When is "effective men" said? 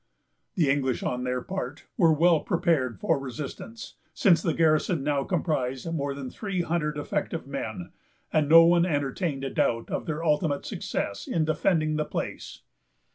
6.97-7.91